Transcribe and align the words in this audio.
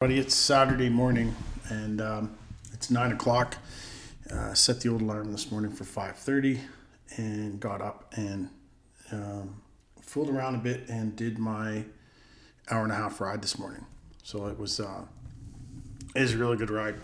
Buddy, 0.00 0.18
it's 0.18 0.34
Saturday 0.34 0.88
morning 0.88 1.36
and 1.68 2.00
um, 2.00 2.38
it's 2.72 2.90
nine 2.90 3.12
o'clock. 3.12 3.58
Uh, 4.32 4.54
set 4.54 4.80
the 4.80 4.88
old 4.88 5.02
alarm 5.02 5.30
this 5.30 5.50
morning 5.50 5.70
for 5.70 5.84
five 5.84 6.16
thirty, 6.16 6.58
and 7.18 7.60
got 7.60 7.82
up 7.82 8.10
and 8.16 8.48
um, 9.12 9.60
fooled 10.00 10.30
around 10.30 10.54
a 10.54 10.58
bit 10.58 10.88
and 10.88 11.14
did 11.16 11.38
my 11.38 11.84
hour 12.70 12.82
and 12.82 12.92
a 12.92 12.94
half 12.94 13.20
ride 13.20 13.42
this 13.42 13.58
morning. 13.58 13.84
So 14.22 14.46
it 14.46 14.58
was 14.58 14.80
uh, 14.80 15.02
it 16.16 16.22
was 16.22 16.32
a 16.32 16.38
really 16.38 16.56
good 16.56 16.70
ride. 16.70 16.94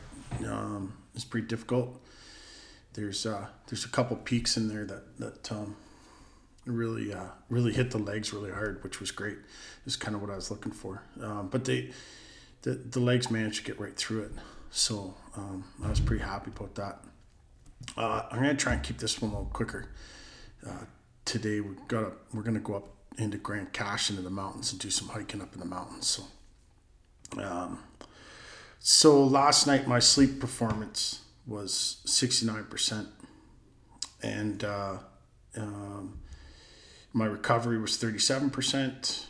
Um, 0.46 0.94
it's 1.14 1.26
pretty 1.26 1.48
difficult. 1.48 2.00
There's 2.94 3.26
uh, 3.26 3.48
there's 3.66 3.84
a 3.84 3.90
couple 3.90 4.16
peaks 4.16 4.56
in 4.56 4.68
there 4.68 4.86
that 4.86 5.18
that 5.18 5.52
um, 5.52 5.76
really 6.64 7.12
uh, 7.12 7.26
really 7.50 7.74
hit 7.74 7.90
the 7.90 7.98
legs 7.98 8.32
really 8.32 8.52
hard, 8.52 8.82
which 8.82 9.00
was 9.00 9.10
great. 9.10 9.36
Is 9.84 9.96
kind 9.96 10.14
of 10.16 10.22
what 10.22 10.30
I 10.30 10.36
was 10.36 10.50
looking 10.50 10.72
for. 10.72 11.02
Um, 11.22 11.48
but 11.48 11.66
they 11.66 11.90
the, 12.66 12.72
the 12.72 12.98
legs 12.98 13.30
managed 13.30 13.58
to 13.58 13.62
get 13.62 13.78
right 13.78 13.94
through 13.96 14.22
it. 14.22 14.32
So 14.70 15.14
um, 15.36 15.64
I 15.84 15.88
was 15.88 16.00
pretty 16.00 16.24
happy 16.24 16.50
about 16.54 16.74
that. 16.74 17.04
Uh, 17.96 18.22
I'm 18.28 18.38
gonna 18.38 18.56
try 18.56 18.74
and 18.74 18.82
keep 18.82 18.98
this 18.98 19.22
one 19.22 19.30
a 19.30 19.34
little 19.34 19.50
quicker. 19.52 19.86
Uh, 20.66 20.84
today 21.24 21.60
we 21.60 21.76
got 21.86 22.02
a, 22.02 22.12
we're 22.34 22.42
gonna 22.42 22.58
go 22.58 22.74
up 22.74 22.88
into 23.18 23.38
Grande 23.38 23.72
Cache 23.72 24.10
into 24.10 24.20
the 24.20 24.30
mountains 24.30 24.72
and 24.72 24.80
do 24.80 24.90
some 24.90 25.08
hiking 25.08 25.40
up 25.40 25.54
in 25.54 25.60
the 25.60 25.66
mountains. 25.66 26.08
So, 26.08 27.40
um, 27.40 27.78
so 28.80 29.22
last 29.22 29.68
night 29.68 29.86
my 29.86 30.00
sleep 30.00 30.40
performance 30.40 31.20
was 31.46 31.98
69%, 32.04 33.06
and 34.24 34.64
uh, 34.64 34.96
um, 35.56 36.18
my 37.12 37.26
recovery 37.26 37.78
was 37.78 37.92
37%, 37.92 39.26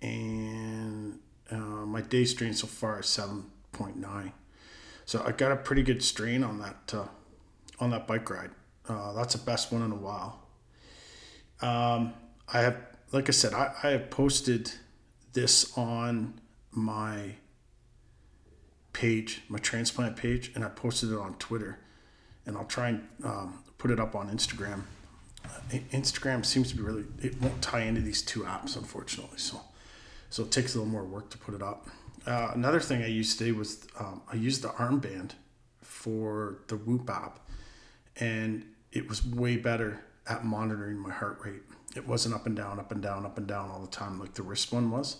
and 0.00 1.18
uh, 1.52 1.86
my 1.86 2.00
day 2.00 2.24
strain 2.24 2.54
so 2.54 2.66
far 2.66 3.00
is 3.00 3.06
7.9. 3.06 4.32
So 5.04 5.22
I 5.26 5.32
got 5.32 5.52
a 5.52 5.56
pretty 5.56 5.82
good 5.82 6.02
strain 6.02 6.42
on 6.42 6.58
that 6.60 6.94
uh, 6.94 7.06
on 7.80 7.90
that 7.90 8.06
bike 8.06 8.28
ride. 8.30 8.50
Uh, 8.88 9.12
that's 9.12 9.34
the 9.34 9.44
best 9.44 9.72
one 9.72 9.82
in 9.82 9.92
a 9.92 9.96
while. 9.96 10.40
Um, 11.60 12.14
I 12.52 12.60
have, 12.60 12.76
like 13.12 13.28
I 13.28 13.32
said, 13.32 13.54
I, 13.54 13.72
I 13.82 13.90
have 13.90 14.10
posted 14.10 14.72
this 15.32 15.76
on 15.76 16.40
my 16.70 17.36
page, 18.92 19.42
my 19.48 19.58
transplant 19.58 20.16
page, 20.16 20.52
and 20.54 20.64
I 20.64 20.68
posted 20.68 21.12
it 21.12 21.18
on 21.18 21.34
Twitter, 21.34 21.78
and 22.46 22.56
I'll 22.56 22.64
try 22.64 22.88
and 22.90 23.08
um, 23.24 23.64
put 23.78 23.90
it 23.90 24.00
up 24.00 24.14
on 24.14 24.28
Instagram. 24.28 24.82
Uh, 25.44 25.78
Instagram 25.92 26.44
seems 26.44 26.70
to 26.70 26.76
be 26.76 26.82
really 26.82 27.04
it 27.20 27.40
won't 27.40 27.60
tie 27.62 27.82
into 27.82 28.00
these 28.00 28.22
two 28.22 28.40
apps, 28.40 28.76
unfortunately. 28.76 29.38
So 29.38 29.60
so 30.32 30.42
it 30.44 30.50
takes 30.50 30.74
a 30.74 30.78
little 30.78 30.90
more 30.90 31.04
work 31.04 31.28
to 31.28 31.36
put 31.36 31.54
it 31.54 31.62
up. 31.62 31.86
Uh, 32.26 32.52
another 32.54 32.80
thing 32.80 33.02
I 33.02 33.06
used 33.06 33.38
today 33.38 33.52
was 33.52 33.86
um, 34.00 34.22
I 34.32 34.36
used 34.36 34.62
the 34.62 34.68
armband 34.68 35.32
for 35.82 36.56
the 36.68 36.76
Whoop 36.76 37.10
app, 37.10 37.38
and 38.16 38.64
it 38.92 39.06
was 39.10 39.26
way 39.26 39.58
better 39.58 40.02
at 40.26 40.42
monitoring 40.42 40.96
my 40.96 41.10
heart 41.12 41.38
rate. 41.44 41.60
It 41.94 42.08
wasn't 42.08 42.34
up 42.34 42.46
and 42.46 42.56
down, 42.56 42.80
up 42.80 42.90
and 42.92 43.02
down, 43.02 43.26
up 43.26 43.36
and 43.36 43.46
down 43.46 43.68
all 43.68 43.82
the 43.82 43.90
time 43.90 44.18
like 44.18 44.32
the 44.32 44.42
wrist 44.42 44.72
one 44.72 44.90
was. 44.90 45.18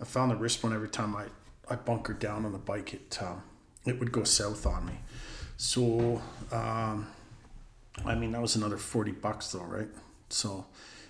I 0.00 0.04
found 0.04 0.30
the 0.30 0.36
wrist 0.36 0.62
one 0.62 0.72
every 0.72 0.88
time 0.88 1.16
I, 1.16 1.24
I 1.68 1.74
bunkered 1.74 2.20
down 2.20 2.44
on 2.44 2.52
the 2.52 2.58
bike, 2.58 2.94
it 2.94 3.18
um, 3.20 3.42
it 3.84 3.98
would 3.98 4.12
go 4.12 4.22
south 4.22 4.64
on 4.64 4.86
me. 4.86 4.94
So, 5.56 6.22
um, 6.52 7.08
I 8.04 8.14
mean, 8.14 8.30
that 8.30 8.40
was 8.40 8.54
another 8.54 8.76
40 8.76 9.10
bucks 9.10 9.50
though, 9.50 9.64
right? 9.64 9.88
So, 10.28 10.66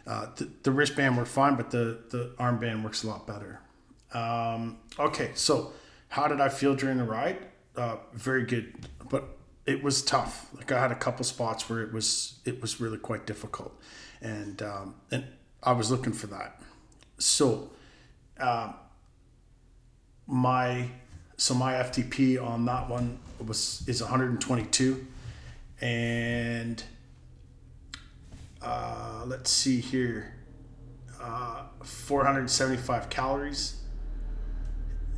uh, 0.06 0.26
the, 0.36 0.48
the 0.62 0.70
wristband 0.70 1.16
worked 1.16 1.30
fine, 1.30 1.54
but 1.54 1.70
the, 1.70 1.98
the 2.10 2.34
armband 2.38 2.82
works 2.82 3.04
a 3.04 3.08
lot 3.08 3.26
better. 3.26 3.60
Um, 4.12 4.78
okay, 4.98 5.30
so 5.34 5.72
how 6.08 6.28
did 6.28 6.40
I 6.40 6.48
feel 6.48 6.74
during 6.74 6.98
the 6.98 7.04
ride? 7.04 7.38
Uh, 7.76 7.96
very 8.12 8.44
good, 8.44 8.74
but 9.08 9.36
it 9.64 9.82
was 9.82 10.02
tough. 10.02 10.48
Like 10.54 10.70
I 10.72 10.80
had 10.80 10.92
a 10.92 10.96
couple 10.96 11.24
spots 11.24 11.70
where 11.70 11.80
it 11.80 11.92
was 11.92 12.40
it 12.44 12.60
was 12.60 12.80
really 12.80 12.98
quite 12.98 13.26
difficult, 13.26 13.80
and 14.20 14.60
um, 14.60 14.96
and 15.10 15.24
I 15.62 15.72
was 15.72 15.90
looking 15.90 16.12
for 16.12 16.26
that. 16.26 16.60
So, 17.18 17.70
uh, 18.38 18.72
my 20.26 20.90
so 21.36 21.54
my 21.54 21.74
FTP 21.74 22.42
on 22.44 22.66
that 22.66 22.90
one 22.90 23.18
was 23.46 23.82
is 23.86 24.02
122, 24.02 25.06
and 25.80 26.82
uh, 28.62 29.24
let's 29.26 29.50
see 29.50 29.80
here, 29.80 30.34
uh, 31.20 31.64
475 31.82 33.08
calories. 33.08 33.80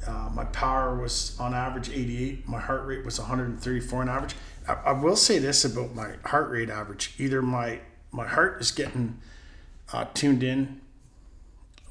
Uh, 0.06 0.30
my 0.34 0.44
power 0.44 1.00
was 1.00 1.36
on 1.40 1.54
average 1.54 1.88
88. 1.88 2.46
My 2.48 2.60
heart 2.60 2.86
rate 2.86 3.04
was 3.04 3.18
134 3.18 4.02
on 4.02 4.08
average. 4.08 4.34
I, 4.68 4.74
I, 4.74 4.92
will 4.92 5.16
say 5.16 5.38
this 5.38 5.64
about 5.64 5.94
my 5.94 6.14
heart 6.24 6.50
rate 6.50 6.68
average: 6.68 7.14
either 7.18 7.40
my 7.40 7.80
my 8.12 8.26
heart 8.26 8.60
is 8.60 8.70
getting 8.70 9.18
uh, 9.92 10.04
tuned 10.12 10.42
in, 10.42 10.80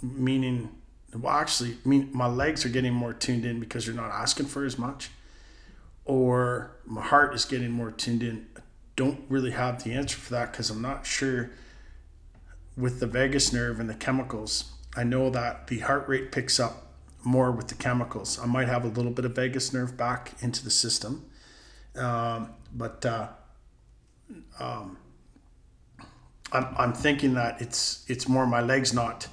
meaning 0.02 0.70
well, 1.16 1.34
actually, 1.34 1.78
mean 1.86 2.10
my 2.14 2.28
legs 2.28 2.66
are 2.66 2.70
getting 2.70 2.94
more 2.94 3.14
tuned 3.14 3.46
in 3.46 3.60
because 3.60 3.86
you're 3.86 3.96
not 3.96 4.12
asking 4.12 4.48
for 4.48 4.66
as 4.66 4.78
much, 4.78 5.10
or 6.06 6.76
my 6.86 7.02
heart 7.02 7.34
is 7.36 7.46
getting 7.46 7.72
more 7.72 7.92
tuned 7.92 8.24
in 8.24 8.48
don't 8.96 9.22
really 9.30 9.52
have 9.52 9.84
the 9.84 9.94
answer 9.94 10.18
for 10.18 10.32
that 10.34 10.52
because 10.52 10.70
I'm 10.70 10.82
not 10.82 11.06
sure 11.06 11.52
with 12.78 13.00
the 13.00 13.08
vagus 13.08 13.54
nerve 13.54 13.80
and 13.80 13.90
the 13.90 13.96
chemicals. 13.96 14.72
I 14.96 15.04
know 15.04 15.30
that 15.30 15.68
the 15.68 15.80
heart 15.80 16.08
rate 16.08 16.32
picks 16.32 16.60
up 16.60 16.94
more 17.24 17.52
with 17.52 17.68
the 17.68 17.76
chemicals. 17.76 18.40
I 18.40 18.46
might 18.46 18.68
have 18.68 18.84
a 18.84 18.88
little 18.88 19.12
bit 19.12 19.26
of 19.26 19.36
vagus 19.36 19.74
nerve 19.74 19.98
back 19.98 20.34
into 20.42 20.64
the 20.64 20.70
system, 20.70 21.26
um, 21.96 22.50
but 22.74 23.06
uh, 23.06 23.30
um, 24.60 24.98
I'm, 26.52 26.68
I'm 26.78 26.94
thinking 26.94 27.34
that 27.36 27.62
it's 27.62 28.06
it's 28.08 28.28
more 28.28 28.46
my 28.46 28.62
legs 28.62 28.94
not 28.94 29.28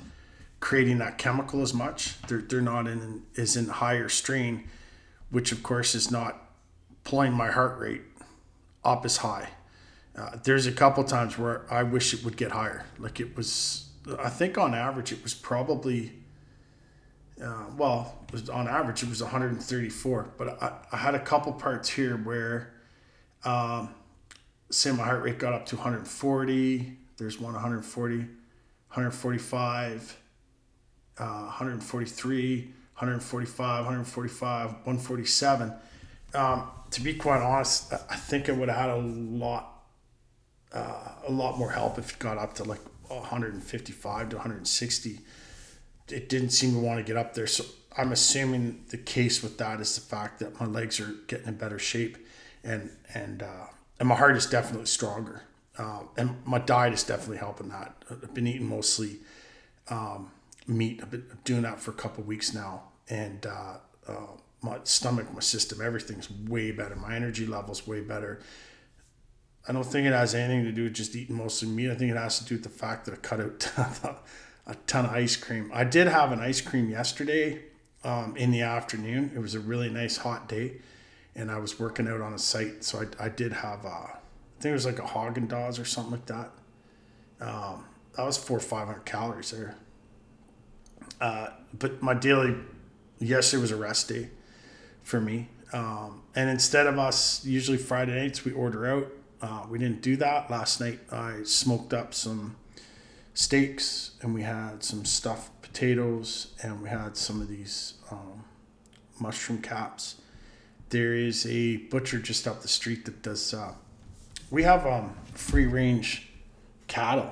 creating 0.61 0.99
that 0.99 1.19
chemical 1.19 1.63
as 1.63 1.75
much. 1.75 2.21
They're 2.23 2.43
they're 2.43 2.61
not 2.63 2.87
in 2.87 3.23
is 3.35 3.57
in 3.57 3.69
higher 3.69 4.09
strain, 4.09 4.69
which 5.31 5.53
of 5.53 5.63
course 5.63 5.95
is 5.95 6.11
not 6.11 6.37
pulling 7.05 7.33
my 7.33 7.51
heart 7.51 7.79
rate 7.79 8.03
up 8.85 9.05
as 9.05 9.19
high. 9.19 9.49
Uh, 10.17 10.37
there's 10.43 10.67
a 10.67 10.73
couple 10.73 11.05
times 11.05 11.39
where 11.39 11.65
I 11.71 11.83
wish 11.83 12.13
it 12.13 12.25
would 12.25 12.37
get 12.37 12.53
higher. 12.53 12.85
Like 12.99 13.21
it 13.21 13.37
was, 13.37 13.89
I 14.19 14.29
think 14.29 14.59
on 14.59 14.75
average 14.75 15.13
it 15.13 15.23
was 15.23 15.35
probably, 15.35 16.13
uh, 17.43 17.67
well, 17.77 18.19
was 18.33 18.49
on 18.49 18.69
average 18.69 19.03
it 19.03 19.09
was 19.09 19.23
134. 19.23 20.33
But 20.37 20.63
I, 20.63 20.73
I 20.93 20.97
had 20.97 21.15
a 21.15 21.21
couple 21.21 21.53
parts 21.53 21.89
here 21.89 22.17
where, 22.17 22.73
um, 23.45 23.95
say 24.71 24.91
my 24.93 25.05
heart 25.05 25.23
rate 25.23 25.39
got 25.39 25.53
up 25.53 25.67
to 25.67 25.77
140. 25.77 26.97
There's 27.17 27.41
one 27.41 27.53
140, 27.53 28.17
145, 28.19 30.17
uh, 31.19 31.23
143, 31.23 32.61
145, 33.01 33.85
145, 33.85 34.67
147. 34.67 35.73
Um, 36.35 36.69
to 36.91 37.01
be 37.01 37.15
quite 37.15 37.41
honest, 37.43 37.93
I 37.93 38.17
think 38.17 38.49
I 38.49 38.53
would 38.53 38.69
have 38.69 38.79
had 38.79 38.91
a 38.91 38.97
lot, 38.97 39.83
uh, 40.73 41.09
a 41.27 41.31
lot 41.31 41.59
more 41.59 41.71
help 41.71 41.99
if 41.99 42.13
it 42.13 42.19
got 42.19 42.39
up 42.39 42.55
to 42.55 42.65
like 42.65 42.81
155 43.09 44.29
to 44.31 44.37
160. 44.37 45.21
It 46.09 46.29
didn't 46.29 46.51
seem 46.51 46.73
to 46.73 46.79
want 46.79 46.99
to 46.99 47.05
get 47.05 47.17
up 47.17 47.35
there, 47.35 47.47
so 47.47 47.65
I'm 47.97 48.13
assuming 48.13 48.85
the 48.89 48.99
case 48.99 49.43
with 49.43 49.59
that 49.59 49.81
is 49.81 49.95
the 49.95 50.01
fact 50.01 50.39
that 50.41 50.59
my 50.61 50.67
legs 50.67 51.01
are 51.01 51.15
getting 51.27 51.49
in 51.49 51.55
better 51.57 51.79
shape, 51.79 52.19
and 52.65 52.91
and 53.15 53.43
uh, 53.43 53.67
and 53.99 54.09
my 54.09 54.17
heart 54.17 54.37
is 54.37 54.47
definitely 54.47 54.87
stronger, 54.87 55.43
uh, 55.79 56.03
and 56.17 56.37
my 56.45 56.59
diet 56.59 56.93
is 56.93 57.05
definitely 57.05 57.39
helping 57.39 57.69
that. 57.69 57.95
I've 58.11 58.35
been 58.35 58.47
eating 58.47 58.69
mostly 58.69 59.21
um, 59.89 60.31
meat. 60.67 61.01
I've 61.03 61.11
been 61.11 61.27
doing 61.45 61.63
that 61.63 61.81
for 61.81 61.93
a 61.93 61.95
couple 61.95 62.25
weeks 62.25 62.53
now, 62.53 62.85
and 63.09 63.47
uh, 63.47 63.77
uh 64.09 64.27
my 64.63 64.79
stomach, 64.85 65.33
my 65.33 65.41
system, 65.41 65.81
everything's 65.81 66.31
way 66.31 66.71
better. 66.71 66.97
My 66.97 67.17
energy 67.17 67.47
level's 67.47 67.87
way 67.87 68.01
better. 68.01 68.41
I 69.67 69.73
don't 69.73 69.85
think 69.85 70.07
it 70.07 70.13
has 70.13 70.35
anything 70.35 70.65
to 70.65 70.73
do 70.73 70.85
with 70.85 70.95
just 70.95 71.15
eating 71.15 71.37
mostly 71.37 71.69
meat. 71.69 71.91
I 71.91 71.95
think 71.95 72.11
it 72.11 72.17
has 72.17 72.39
to 72.41 72.45
do 72.45 72.55
with 72.57 72.65
the 72.65 72.71
fact 72.71 73.05
that 73.07 73.15
I 73.15 73.17
cut 73.19 73.41
out 73.41 74.23
a 74.67 74.75
ton 74.87 75.07
of 75.07 75.13
ice 75.13 75.37
cream. 75.37 75.71
I 75.73 75.85
did 75.85 76.07
have 76.07 76.33
an 76.33 76.41
ice 76.41 76.61
cream 76.61 76.89
yesterday 76.89 77.63
um, 78.05 78.37
in 78.37 78.51
the 78.51 78.63
afternoon. 78.63 79.33
It 79.35 79.39
was 79.39 79.55
a 79.55 79.61
really 79.61 79.89
nice 79.91 80.19
hot 80.19 80.49
day, 80.49 80.81
and 81.35 81.51
I 81.51 81.59
was 81.59 81.79
working 81.79 82.09
out 82.09 82.21
on 82.21 82.33
a 82.33 82.39
site, 82.39 82.85
so 82.85 83.03
I, 83.03 83.27
I 83.27 83.29
did 83.29 83.53
have 83.53 83.85
a, 83.85 83.89
I 83.89 84.19
think 84.61 84.71
it 84.71 84.75
was 84.75 84.87
like 84.87 84.99
a 84.99 85.03
Haagen 85.03 85.49
Dazs 85.49 85.81
or 85.81 85.85
something 85.85 86.13
like 86.13 86.27
that. 86.27 86.51
Um, 87.41 87.87
that 88.17 88.25
was 88.25 88.37
four 88.37 88.59
or 88.59 88.61
five 88.61 88.87
hundred 88.87 89.05
calories 89.05 89.51
there. 89.51 89.77
Uh, 91.21 91.49
but 91.79 92.03
my 92.03 92.15
daily, 92.15 92.57
yesterday 93.19 93.61
was 93.61 93.71
a 93.71 93.77
rest 93.77 94.09
day 94.09 94.31
for 95.03 95.21
me. 95.21 95.49
Um, 95.73 96.23
and 96.35 96.51
instead 96.51 96.87
of 96.87 96.99
us 96.99 97.45
usually 97.45 97.79
Friday 97.79 98.21
nights 98.21 98.45
we 98.45 98.53
order 98.53 98.87
out, 98.87 99.13
uh, 99.43 99.67
we 99.69 99.79
didn't 99.79 100.03
do 100.03 100.17
that 100.17 100.51
last 100.51 100.81
night. 100.81 101.01
I 101.11 101.43
smoked 101.45 101.95
up 101.95 102.13
some 102.13 102.57
steaks 103.35 104.13
and 104.21 104.35
we 104.35 104.43
had 104.43 104.83
some 104.83 105.05
stuffed 105.05 105.63
potatoes 105.63 106.55
and 106.63 106.83
we 106.83 106.89
had 106.89 107.17
some 107.17 107.41
of 107.41 107.49
these 107.49 107.95
um, 108.11 108.45
mushroom 109.19 109.63
caps. 109.63 110.17
There 110.91 111.15
is 111.15 111.47
a 111.47 111.77
butcher 111.77 112.19
just 112.19 112.49
up 112.49 112.63
the 112.63 112.69
street 112.69 113.05
that 113.05 113.23
does. 113.23 113.55
Uh, 113.55 113.73
we 114.51 114.65
have 114.65 114.87
um, 114.87 115.15
free 115.35 115.67
range 115.67 116.29
cattle 116.89 117.31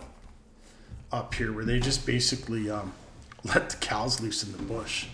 up 1.10 1.34
here 1.34 1.52
where 1.52 1.64
they 1.64 1.80
just 1.80 2.06
basically 2.06 2.70
um, 2.70 2.92
let 3.44 3.70
the 3.70 3.76
cows 3.76 4.20
loose 4.20 4.44
in 4.44 4.52
the 4.52 4.62
bush, 4.62 5.06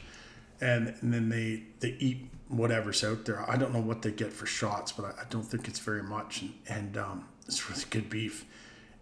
and, 0.61 0.95
and 1.01 1.13
then 1.13 1.29
they 1.29 1.63
they 1.81 1.97
eat 1.99 2.29
whatever's 2.49 3.03
out 3.05 3.25
there. 3.25 3.49
I 3.49 3.57
don't 3.57 3.73
know 3.73 3.81
what 3.81 4.03
they 4.03 4.11
get 4.11 4.33
for 4.33 4.47
shots, 4.47 4.93
but 4.93 5.05
I, 5.05 5.23
I 5.23 5.25
don't 5.31 5.45
think 5.45 5.69
it's 5.69 5.79
very 5.79 6.03
much, 6.03 6.43
and, 6.43 6.55
and 6.69 6.97
um, 6.97 7.29
it's 7.47 7.69
really 7.69 7.85
good 7.91 8.11
beef. 8.11 8.45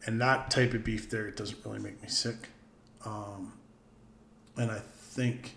And 0.05 0.21
that 0.21 0.51
type 0.51 0.75
of 0.75 0.85
beef 0.85 1.11
there, 1.11 1.29
it 1.29 1.37
doesn't 1.37 1.65
really 1.65 1.79
make 1.79 2.03
me 2.03 2.09
sick. 2.09 2.49
Um, 3.05 3.53
and 4.57 4.71
I 4.71 4.79
think 4.79 5.55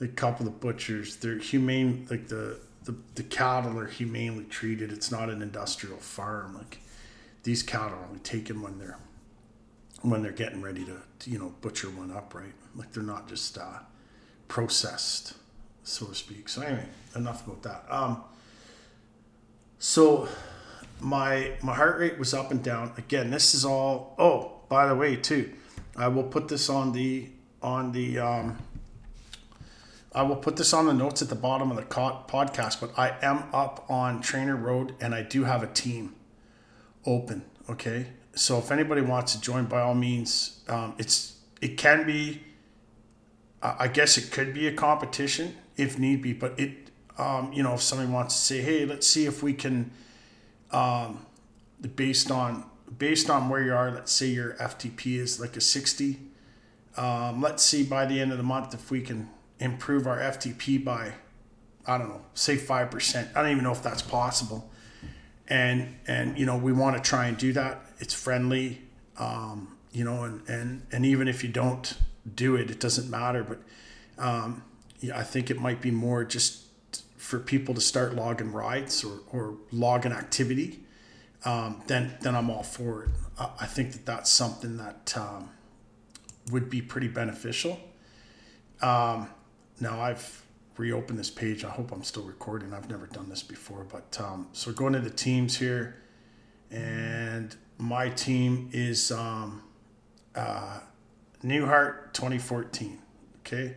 a 0.00 0.08
couple 0.08 0.46
of 0.46 0.52
the 0.52 0.58
butchers, 0.58 1.16
they're 1.16 1.38
humane, 1.38 2.06
like 2.10 2.28
the, 2.28 2.58
the, 2.84 2.96
the 3.14 3.22
cattle 3.22 3.78
are 3.78 3.86
humanely 3.86 4.44
treated. 4.44 4.92
It's 4.92 5.10
not 5.10 5.28
an 5.28 5.42
industrial 5.42 5.98
farm. 5.98 6.56
Like 6.56 6.78
these 7.42 7.62
cattle 7.62 7.98
are 7.98 8.06
only 8.06 8.20
taken 8.20 8.62
when 8.62 8.78
they're 8.78 8.98
when 10.02 10.22
they're 10.22 10.32
getting 10.32 10.62
ready 10.62 10.82
to, 10.84 10.96
to 11.18 11.30
you 11.30 11.38
know 11.38 11.52
butcher 11.60 11.88
one 11.90 12.10
up, 12.10 12.34
right? 12.34 12.54
Like 12.74 12.92
they're 12.92 13.02
not 13.02 13.28
just 13.28 13.58
uh, 13.58 13.80
processed, 14.48 15.34
so 15.82 16.06
to 16.06 16.14
speak. 16.14 16.48
So 16.48 16.62
anyway, 16.62 16.86
enough 17.14 17.46
about 17.46 17.62
that. 17.62 17.84
Um, 17.88 18.22
so 19.78 20.28
my 21.00 21.52
my 21.62 21.74
heart 21.74 21.98
rate 21.98 22.18
was 22.18 22.34
up 22.34 22.50
and 22.50 22.62
down. 22.62 22.92
Again, 22.96 23.30
this 23.30 23.54
is 23.54 23.64
all. 23.64 24.14
Oh, 24.18 24.60
by 24.68 24.86
the 24.86 24.94
way, 24.94 25.16
too, 25.16 25.52
I 25.96 26.08
will 26.08 26.24
put 26.24 26.48
this 26.48 26.68
on 26.68 26.92
the 26.92 27.28
on 27.62 27.92
the. 27.92 28.18
Um, 28.18 28.58
I 30.12 30.22
will 30.22 30.36
put 30.36 30.56
this 30.56 30.72
on 30.72 30.86
the 30.86 30.92
notes 30.92 31.22
at 31.22 31.28
the 31.28 31.36
bottom 31.36 31.70
of 31.70 31.76
the 31.76 31.84
podcast, 31.84 32.80
but 32.80 32.98
I 32.98 33.16
am 33.22 33.44
up 33.52 33.86
on 33.88 34.20
Trainer 34.20 34.56
Road 34.56 34.96
and 35.00 35.14
I 35.14 35.22
do 35.22 35.44
have 35.44 35.62
a 35.62 35.68
team 35.68 36.16
open. 37.06 37.44
Okay, 37.68 38.06
so 38.34 38.58
if 38.58 38.72
anybody 38.72 39.02
wants 39.02 39.34
to 39.34 39.40
join, 39.40 39.66
by 39.66 39.80
all 39.80 39.94
means, 39.94 40.62
um, 40.68 40.94
it's 40.98 41.36
it 41.60 41.76
can 41.78 42.06
be. 42.06 42.42
I 43.62 43.88
guess 43.88 44.16
it 44.16 44.32
could 44.32 44.54
be 44.54 44.66
a 44.68 44.72
competition 44.72 45.54
if 45.80 45.98
need 45.98 46.22
be, 46.22 46.32
but 46.32 46.58
it, 46.58 46.90
um, 47.18 47.52
you 47.52 47.62
know, 47.62 47.74
if 47.74 47.82
somebody 47.82 48.10
wants 48.10 48.34
to 48.34 48.40
say, 48.40 48.60
hey, 48.60 48.84
let's 48.86 49.06
see 49.06 49.26
if 49.26 49.42
we 49.42 49.52
can, 49.52 49.90
um, 50.72 51.26
based 51.96 52.30
on 52.30 52.64
based 52.98 53.30
on 53.30 53.48
where 53.48 53.62
you 53.62 53.72
are, 53.72 53.90
let's 53.90 54.12
say 54.12 54.26
your 54.26 54.54
FTP 54.54 55.16
is 55.16 55.40
like 55.40 55.56
a 55.56 55.60
sixty. 55.60 56.18
Um, 56.96 57.40
let's 57.40 57.62
see 57.62 57.84
by 57.84 58.04
the 58.06 58.20
end 58.20 58.32
of 58.32 58.38
the 58.38 58.44
month 58.44 58.74
if 58.74 58.90
we 58.90 59.00
can 59.00 59.30
improve 59.58 60.06
our 60.06 60.18
FTP 60.18 60.84
by, 60.84 61.12
I 61.86 61.98
don't 61.98 62.08
know, 62.08 62.22
say 62.34 62.56
five 62.56 62.90
percent. 62.90 63.28
I 63.34 63.42
don't 63.42 63.52
even 63.52 63.64
know 63.64 63.72
if 63.72 63.82
that's 63.82 64.02
possible 64.02 64.70
and 65.50 65.96
and 66.06 66.38
you 66.38 66.46
know 66.46 66.56
we 66.56 66.72
want 66.72 66.96
to 66.96 67.02
try 67.02 67.26
and 67.26 67.36
do 67.36 67.52
that 67.52 67.82
it's 67.98 68.14
friendly 68.14 68.80
um, 69.18 69.76
you 69.92 70.04
know 70.04 70.22
and, 70.22 70.48
and 70.48 70.86
and 70.92 71.04
even 71.04 71.28
if 71.28 71.42
you 71.42 71.50
don't 71.50 71.98
do 72.34 72.54
it 72.54 72.70
it 72.70 72.80
doesn't 72.80 73.10
matter 73.10 73.42
but 73.42 73.60
um, 74.16 74.62
yeah, 75.00 75.18
i 75.18 75.22
think 75.22 75.50
it 75.50 75.60
might 75.60 75.80
be 75.80 75.90
more 75.90 76.24
just 76.24 76.64
for 77.16 77.38
people 77.38 77.74
to 77.74 77.80
start 77.80 78.14
logging 78.14 78.52
rides 78.52 79.04
or, 79.04 79.20
or 79.32 79.56
logging 79.70 80.12
activity 80.12 80.80
um, 81.44 81.82
then 81.86 82.16
then 82.20 82.34
i'm 82.34 82.50
all 82.50 82.62
for 82.62 83.04
it 83.04 83.10
i, 83.38 83.50
I 83.60 83.66
think 83.66 83.92
that 83.92 84.06
that's 84.06 84.30
something 84.30 84.76
that 84.76 85.14
um, 85.16 85.50
would 86.50 86.70
be 86.70 86.80
pretty 86.82 87.08
beneficial 87.08 87.78
um, 88.82 89.28
now 89.80 90.00
i've 90.00 90.44
reopened 90.80 91.18
this 91.18 91.30
page. 91.30 91.62
I 91.62 91.68
hope 91.68 91.92
I'm 91.92 92.02
still 92.02 92.22
recording. 92.22 92.72
I've 92.72 92.88
never 92.88 93.06
done 93.06 93.28
this 93.28 93.42
before, 93.42 93.84
but 93.84 94.18
um, 94.18 94.48
so 94.52 94.70
we're 94.70 94.76
going 94.76 94.94
to 94.94 95.00
the 95.00 95.10
teams 95.10 95.58
here, 95.58 96.02
and 96.70 97.54
my 97.78 98.08
team 98.08 98.70
is 98.72 99.12
um, 99.12 99.62
uh, 100.34 100.80
NewHeart 101.44 102.14
2014. 102.14 102.98
Okay, 103.40 103.76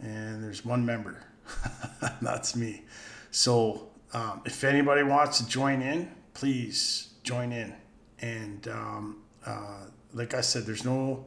and 0.00 0.42
there's 0.42 0.64
one 0.64 0.84
member, 0.84 1.22
that's 2.22 2.56
me. 2.56 2.84
So 3.30 3.88
um, 4.12 4.42
if 4.44 4.64
anybody 4.64 5.02
wants 5.02 5.38
to 5.38 5.48
join 5.48 5.82
in, 5.82 6.10
please 6.34 7.08
join 7.22 7.52
in. 7.52 7.74
And 8.20 8.66
um, 8.68 9.22
uh, 9.44 9.84
like 10.12 10.34
I 10.34 10.40
said, 10.40 10.66
there's 10.66 10.84
no, 10.84 11.26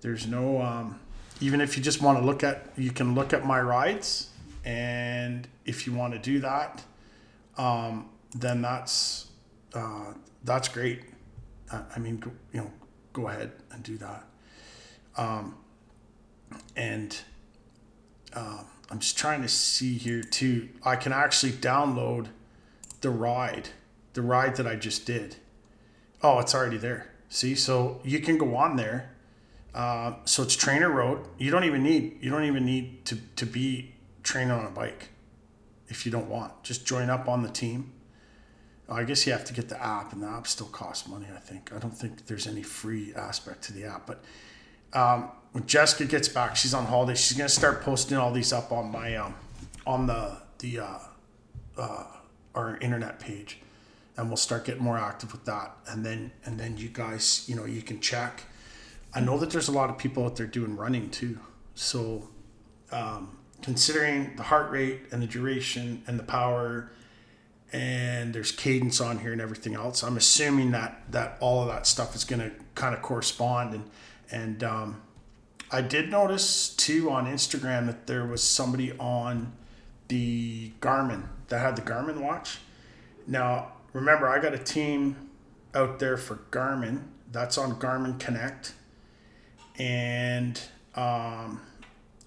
there's 0.00 0.26
no 0.26 0.60
um, 0.62 1.00
even 1.42 1.60
if 1.60 1.76
you 1.76 1.82
just 1.82 2.00
want 2.00 2.18
to 2.18 2.24
look 2.24 2.44
at, 2.44 2.66
you 2.76 2.92
can 2.92 3.14
look 3.16 3.32
at 3.32 3.44
my 3.44 3.60
rides, 3.60 4.30
and 4.64 5.48
if 5.64 5.86
you 5.86 5.92
want 5.92 6.12
to 6.12 6.18
do 6.20 6.38
that, 6.38 6.82
um, 7.58 8.08
then 8.34 8.62
that's 8.62 9.26
uh, 9.74 10.12
that's 10.44 10.68
great. 10.68 11.00
I 11.70 11.98
mean, 11.98 12.22
you 12.52 12.60
know, 12.60 12.70
go 13.12 13.28
ahead 13.28 13.50
and 13.70 13.82
do 13.82 13.96
that. 13.98 14.24
Um, 15.16 15.56
and 16.76 17.18
um, 18.34 18.66
I'm 18.90 18.98
just 18.98 19.16
trying 19.16 19.42
to 19.42 19.48
see 19.48 19.98
here 19.98 20.22
too. 20.22 20.68
I 20.84 20.96
can 20.96 21.12
actually 21.12 21.52
download 21.52 22.28
the 23.00 23.10
ride, 23.10 23.70
the 24.14 24.22
ride 24.22 24.56
that 24.56 24.66
I 24.66 24.76
just 24.76 25.06
did. 25.06 25.36
Oh, 26.22 26.38
it's 26.38 26.54
already 26.54 26.76
there. 26.76 27.10
See, 27.28 27.54
so 27.54 28.00
you 28.04 28.20
can 28.20 28.38
go 28.38 28.54
on 28.56 28.76
there 28.76 29.12
uh, 29.74 30.14
so 30.24 30.42
it's 30.42 30.54
trainer 30.54 30.90
road. 30.90 31.26
You 31.38 31.50
don't 31.50 31.64
even 31.64 31.82
need 31.82 32.18
you 32.20 32.30
don't 32.30 32.44
even 32.44 32.64
need 32.64 33.04
to, 33.06 33.16
to 33.36 33.46
be 33.46 33.94
training 34.22 34.50
on 34.50 34.66
a 34.66 34.70
bike 34.70 35.08
if 35.88 36.04
you 36.04 36.12
don't 36.12 36.28
want. 36.28 36.62
Just 36.62 36.86
join 36.86 37.08
up 37.08 37.28
on 37.28 37.42
the 37.42 37.48
team. 37.48 37.92
I 38.88 39.04
guess 39.04 39.26
you 39.26 39.32
have 39.32 39.46
to 39.46 39.54
get 39.54 39.70
the 39.70 39.82
app, 39.82 40.12
and 40.12 40.22
the 40.22 40.26
app 40.26 40.46
still 40.46 40.66
costs 40.66 41.08
money. 41.08 41.26
I 41.34 41.38
think 41.38 41.72
I 41.74 41.78
don't 41.78 41.96
think 41.96 42.26
there's 42.26 42.46
any 42.46 42.62
free 42.62 43.14
aspect 43.14 43.62
to 43.64 43.72
the 43.72 43.84
app. 43.84 44.06
But 44.06 44.22
um, 44.92 45.30
when 45.52 45.66
Jessica 45.66 46.04
gets 46.04 46.28
back, 46.28 46.56
she's 46.56 46.74
on 46.74 46.86
holiday. 46.86 47.14
She's 47.14 47.36
gonna 47.36 47.48
start 47.48 47.82
posting 47.82 48.16
all 48.16 48.32
these 48.32 48.52
up 48.52 48.72
on 48.72 48.90
my 48.90 49.16
um, 49.16 49.34
on 49.86 50.06
the 50.06 50.38
the 50.58 50.80
uh, 50.80 50.98
uh, 51.76 52.04
our 52.54 52.76
internet 52.78 53.20
page, 53.20 53.58
and 54.16 54.28
we'll 54.28 54.36
start 54.36 54.64
getting 54.64 54.82
more 54.82 54.98
active 54.98 55.32
with 55.32 55.44
that. 55.44 55.76
And 55.86 56.04
then 56.04 56.32
and 56.44 56.58
then 56.58 56.76
you 56.76 56.88
guys, 56.88 57.44
you 57.48 57.54
know, 57.54 57.64
you 57.64 57.82
can 57.82 58.00
check 58.00 58.44
I 59.14 59.20
know 59.20 59.38
that 59.38 59.50
there's 59.50 59.68
a 59.68 59.72
lot 59.72 59.90
of 59.90 59.98
people 59.98 60.24
out 60.24 60.36
there 60.36 60.46
doing 60.46 60.76
running 60.76 61.10
too. 61.10 61.38
So, 61.74 62.28
um, 62.90 63.36
considering 63.60 64.36
the 64.36 64.42
heart 64.42 64.70
rate 64.70 65.00
and 65.12 65.22
the 65.22 65.26
duration 65.26 66.02
and 66.06 66.18
the 66.18 66.24
power, 66.24 66.90
and 67.72 68.34
there's 68.34 68.52
cadence 68.52 69.00
on 69.00 69.18
here 69.18 69.32
and 69.32 69.40
everything 69.40 69.74
else, 69.74 70.02
I'm 70.02 70.16
assuming 70.16 70.70
that 70.72 71.02
that 71.10 71.36
all 71.40 71.62
of 71.62 71.68
that 71.68 71.86
stuff 71.86 72.14
is 72.14 72.24
to 72.40 72.52
kind 72.74 72.94
of 72.94 73.02
correspond. 73.02 73.74
And 73.74 73.90
and 74.30 74.64
um, 74.64 75.02
I 75.72 75.80
did 75.80 76.10
notice 76.10 76.68
too 76.68 77.10
on 77.10 77.26
Instagram 77.26 77.86
that 77.86 78.06
there 78.06 78.26
was 78.26 78.42
somebody 78.42 78.92
on 78.98 79.52
the 80.08 80.70
Garmin 80.80 81.24
that 81.48 81.60
had 81.60 81.76
the 81.76 81.82
Garmin 81.82 82.20
watch. 82.20 82.58
Now, 83.26 83.72
remember, 83.92 84.28
I 84.28 84.38
got 84.38 84.52
a 84.52 84.58
team 84.58 85.30
out 85.74 85.98
there 85.98 86.16
for 86.16 86.36
Garmin. 86.50 87.04
That's 87.30 87.56
on 87.56 87.76
Garmin 87.80 88.20
Connect 88.20 88.74
and 89.78 90.60
um, 90.94 91.60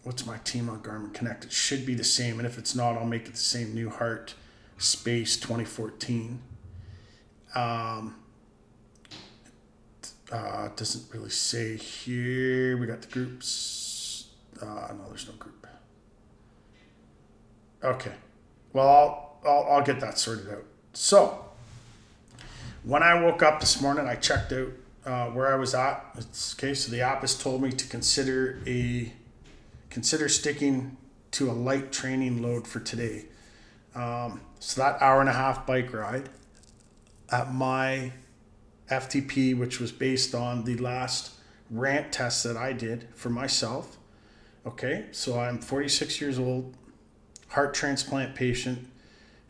what's 0.03 0.25
my 0.25 0.37
team 0.39 0.69
on 0.69 0.81
Garmin 0.81 1.13
Connect? 1.13 1.45
It 1.45 1.51
should 1.51 1.85
be 1.85 1.93
the 1.93 2.03
same, 2.03 2.39
and 2.39 2.47
if 2.47 2.57
it's 2.57 2.75
not, 2.75 2.97
I'll 2.97 3.05
make 3.05 3.27
it 3.27 3.31
the 3.31 3.37
same. 3.37 3.73
New 3.73 3.89
Heart 3.89 4.35
Space 4.77 5.37
2014. 5.37 6.41
Um, 7.53 8.15
uh, 10.32 10.70
doesn't 10.75 11.13
really 11.13 11.29
say 11.29 11.77
here. 11.77 12.77
We 12.77 12.88
got 12.88 13.01
the 13.01 13.08
groups. 13.08 14.27
Uh, 14.62 14.94
no, 14.98 15.10
there's 15.10 15.27
no 15.27 15.34
group. 15.34 15.55
Okay. 17.84 18.13
Well, 18.74 18.88
I'll, 18.88 19.39
I'll, 19.46 19.67
I'll 19.74 19.84
get 19.84 20.00
that 20.00 20.17
sorted 20.17 20.50
out. 20.50 20.63
So, 20.94 21.46
when 22.84 23.03
I 23.03 23.22
woke 23.22 23.44
up 23.44 23.60
this 23.60 23.82
morning, 23.82 24.08
I 24.08 24.15
checked 24.15 24.51
out 24.51 24.70
uh, 25.05 25.27
where 25.27 25.53
I 25.53 25.55
was 25.55 25.75
at. 25.75 26.03
It's 26.17 26.55
okay. 26.55 26.74
So 26.74 26.91
the 26.91 27.01
app 27.01 27.22
has 27.22 27.38
told 27.38 27.62
me 27.62 27.72
to 27.72 27.88
consider 27.88 28.60
a 28.65 29.12
consider 29.89 30.27
sticking 30.27 30.98
to 31.32 31.50
a 31.50 31.53
light 31.53 31.91
training 31.91 32.41
load 32.41 32.67
for 32.67 32.79
today. 32.79 33.25
Um, 33.94 34.41
so 34.60 34.82
that 34.82 35.01
hour 35.01 35.20
and 35.20 35.29
a 35.29 35.34
half 35.34 35.65
bike 35.65 35.94
ride 35.94 36.29
at 37.32 37.53
my 37.53 38.12
FTP, 38.89 39.57
which 39.57 39.79
was 39.79 39.91
based 39.91 40.35
on 40.35 40.63
the 40.63 40.75
last 40.77 41.31
ramp 41.69 42.07
test 42.11 42.43
that 42.43 42.57
I 42.57 42.73
did 42.73 43.07
for 43.13 43.29
myself. 43.29 43.97
Okay, 44.65 45.05
so 45.11 45.39
I'm 45.39 45.59
46 45.59 46.21
years 46.21 46.39
old, 46.39 46.75
heart 47.49 47.73
transplant 47.73 48.35
patient. 48.35 48.87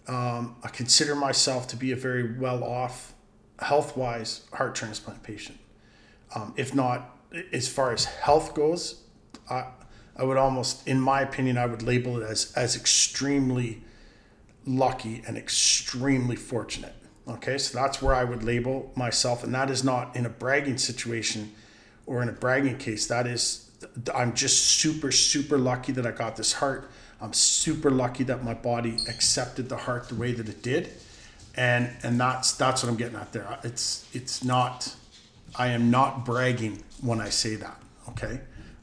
Um, 0.07 0.55
I 0.63 0.67
consider 0.67 1.15
myself 1.15 1.67
to 1.69 1.77
be 1.77 1.91
a 1.91 1.95
very 1.95 2.37
well 2.37 2.63
off 2.63 3.13
health 3.59 3.95
wise 3.95 4.41
heart 4.53 4.75
transplant 4.75 5.23
patient. 5.23 5.57
Um, 6.33 6.53
if 6.57 6.75
not, 6.75 7.17
as 7.51 7.67
far 7.67 7.91
as 7.91 8.05
health 8.05 8.53
goes, 8.53 9.01
I, 9.49 9.67
I 10.15 10.23
would 10.23 10.37
almost, 10.37 10.87
in 10.87 10.99
my 10.99 11.21
opinion, 11.21 11.57
I 11.57 11.65
would 11.65 11.81
label 11.81 12.21
it 12.21 12.29
as 12.29 12.53
as 12.53 12.75
extremely 12.75 13.83
lucky 14.65 15.23
and 15.27 15.37
extremely 15.37 16.35
fortunate. 16.35 16.95
Okay, 17.27 17.57
so 17.57 17.77
that's 17.77 18.01
where 18.01 18.13
I 18.13 18.23
would 18.23 18.43
label 18.43 18.91
myself, 18.95 19.43
and 19.43 19.53
that 19.55 19.71
is 19.71 19.83
not 19.83 20.15
in 20.15 20.25
a 20.25 20.29
bragging 20.29 20.77
situation 20.77 21.51
or 22.05 22.21
in 22.21 22.29
a 22.29 22.33
bragging 22.33 22.77
case. 22.77 23.07
That 23.07 23.25
is, 23.25 23.71
I'm 24.13 24.33
just 24.35 24.63
super, 24.63 25.11
super 25.11 25.57
lucky 25.57 25.91
that 25.93 26.05
I 26.05 26.11
got 26.11 26.35
this 26.35 26.53
heart. 26.53 26.89
I'm 27.19 27.33
super 27.33 27.89
lucky 27.89 28.23
that 28.25 28.43
my 28.43 28.53
body 28.53 28.97
accepted 29.07 29.69
the 29.69 29.77
heart 29.77 30.09
the 30.09 30.15
way 30.15 30.33
that 30.33 30.47
it 30.47 30.61
did, 30.61 30.89
and 31.55 31.89
and 32.03 32.19
that's 32.19 32.51
that's 32.51 32.83
what 32.83 32.89
I'm 32.89 32.97
getting 32.97 33.17
at 33.17 33.31
there. 33.33 33.57
It's 33.63 34.07
it's 34.13 34.43
not, 34.43 34.95
I 35.55 35.69
am 35.69 35.89
not 35.89 36.25
bragging 36.25 36.83
when 37.01 37.19
I 37.19 37.29
say 37.29 37.55
that. 37.55 37.81
Okay, 38.09 38.39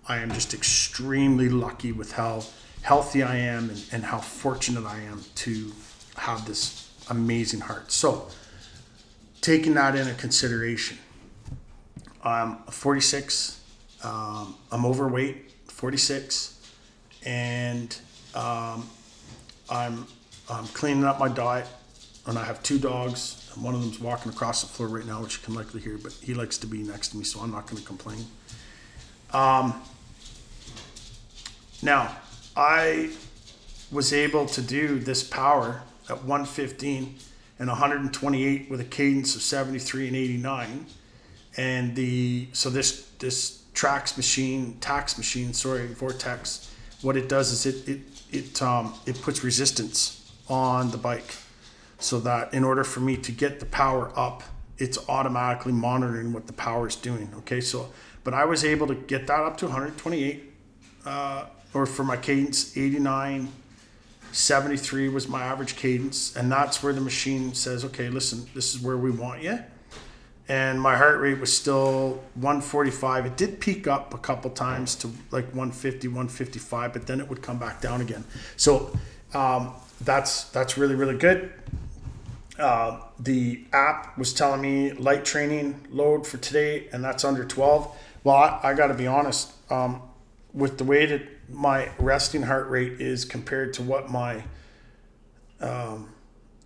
I 0.09 0.17
am 0.17 0.33
just 0.33 0.53
extremely 0.53 1.49
lucky 1.49 1.93
with 1.93 2.13
how 2.13 2.43
healthy 2.81 3.23
I 3.23 3.37
am 3.37 3.71
and, 3.71 3.85
and 3.93 4.03
how 4.03 4.19
fortunate 4.19 4.85
I 4.85 4.99
am 5.03 5.23
to 5.37 5.71
have 6.17 6.45
this 6.47 6.92
amazing 7.13 7.61
heart. 7.61 7.93
So, 7.93 8.27
taking 9.41 9.75
that 9.75 9.95
into 9.95 10.15
consideration, 10.15 10.99
I'm 12.25 12.57
46, 12.65 13.61
um, 14.03 14.57
I'm 14.71 14.87
overweight, 14.87 15.53
46, 15.69 16.59
and 17.25 17.97
um, 18.35 18.89
I'm 19.71 20.07
I'm 20.51 20.67
cleaning 20.69 21.05
up 21.05 21.19
my 21.21 21.29
diet, 21.29 21.69
and 22.27 22.39
I 22.39 22.45
have 22.45 22.63
two 22.63 22.79
dogs. 22.79 23.51
And 23.55 23.63
one 23.63 23.75
of 23.75 23.81
them's 23.83 24.01
walking 24.01 24.33
across 24.33 24.63
the 24.63 24.69
floor 24.69 24.89
right 24.89 25.07
now, 25.07 25.23
which 25.23 25.37
you 25.37 25.43
can 25.45 25.55
likely 25.55 25.81
hear, 25.81 25.99
but 25.99 26.13
he 26.13 26.35
likes 26.35 26.59
to 26.59 26.67
be 26.67 26.83
next 26.83 27.09
to 27.09 27.17
me, 27.17 27.25
so 27.25 27.41
I'm 27.41 27.53
not 27.53 27.67
going 27.67 27.81
to 27.81 27.87
complain. 27.87 28.25
Um, 29.33 29.81
now, 31.83 32.17
I 32.57 33.11
was 33.91 34.13
able 34.13 34.47
to 34.47 34.63
do 34.63 34.99
this 34.99 35.23
power 35.23 35.83
at 36.09 36.19
115 36.25 37.17
and 37.59 37.69
128 37.69 38.71
with 38.71 38.81
a 38.81 38.85
cadence 38.85 39.37
of 39.37 39.43
73 39.43 40.09
and 40.09 40.17
89 40.17 40.87
and 41.57 41.95
the 41.95 42.49
so 42.53 42.71
this 42.71 43.09
this 43.19 43.63
tracks 43.75 44.17
machine 44.17 44.77
Tacx 44.81 45.17
machine 45.17 45.53
sorry 45.53 45.87
vortex 45.89 46.75
what 47.03 47.17
it 47.17 47.29
does 47.29 47.53
is 47.53 47.67
it 47.67 47.89
it 47.89 48.01
it 48.31 48.63
um, 48.63 48.95
it 49.07 49.21
puts 49.23 49.45
resistance 49.45 50.33
on 50.49 50.91
the 50.91 50.97
bike 50.97 51.37
so 51.99 52.19
that 52.21 52.53
in 52.53 52.65
order 52.65 52.85
for 52.85 53.01
me 53.01 53.17
to 53.17 53.33
get 53.33 53.61
the 53.61 53.67
power 53.67 54.13
up 54.17 54.43
it's 54.79 54.99
automatically 55.09 55.73
monitoring 55.73 56.33
what 56.33 56.47
the 56.47 56.53
power 56.53 56.89
is 56.89 56.97
doing 56.97 57.31
okay? 57.39 57.61
So 57.61 57.91
but 58.25 58.35
i 58.35 58.45
was 58.45 58.65
able 58.65 58.87
to 58.87 58.95
get 58.95 59.27
that 59.27 59.41
up 59.41 59.57
to 59.59 59.67
128 59.67 60.53
uh, 61.05 61.47
or 61.75 61.87
for 61.87 62.05
my 62.05 62.17
cadence 62.17 62.77
89 62.77 63.49
73 64.33 65.09
was 65.11 65.29
my 65.29 65.43
average 65.43 65.77
cadence 65.77 66.35
and 66.35 66.51
that's 66.51 66.83
where 66.83 66.93
the 66.93 67.01
machine 67.01 67.55
says 67.55 67.85
okay 67.85 68.09
listen 68.09 68.47
this 68.55 68.75
is 68.75 68.81
where 68.81 68.97
we 68.97 69.11
want 69.11 69.43
you. 69.43 69.59
And 70.49 70.81
my 70.81 70.97
heart 70.97 71.21
rate 71.21 71.39
was 71.39 71.57
still 71.57 72.23
145 72.35 73.27
it 73.27 73.37
did 73.37 73.61
peak 73.61 73.87
up 73.87 74.15
a 74.15 74.19
couple 74.19 74.51
times 74.51 74.97
to 74.97 75.09
like 75.31 75.47
150 75.47 76.09
155 76.09 76.93
but 76.93 77.07
then 77.07 77.21
it 77.21 77.29
would 77.29 77.43
come 77.43 77.59
back 77.59 77.81
down 77.81 78.01
again. 78.01 78.25
So 78.57 78.97
um, 79.35 79.75
that's 80.01 80.45
that's 80.45 80.77
really 80.77 80.95
really 80.95 81.17
good. 81.17 81.53
Uh, 82.59 83.01
the 83.19 83.65
app 83.73 84.17
was 84.19 84.33
telling 84.33 84.61
me 84.61 84.93
light 84.93 85.25
training 85.25 85.87
load 85.91 86.27
for 86.27 86.37
today 86.37 86.87
and 86.93 87.03
that's 87.03 87.25
under 87.25 87.47
12 87.47 87.97
well 88.25 88.37
i, 88.37 88.61
I 88.63 88.75
got 88.75 88.89
to 88.89 88.95
be 88.95 89.07
honest 89.07 89.53
um, 89.71 90.03
with 90.53 90.77
the 90.77 90.85
way 90.85 91.07
that 91.07 91.23
my 91.53 91.91
resting 91.99 92.43
heart 92.43 92.69
rate 92.69 93.01
is 93.01 93.25
compared 93.25 93.73
to 93.75 93.83
what 93.83 94.11
my 94.11 94.45
um, 95.61 96.13